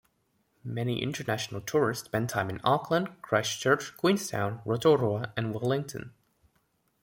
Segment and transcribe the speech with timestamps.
[0.63, 6.11] Many international tourists spend time in Auckland, Christchurch, Queenstown, Rotorua, and Wellington.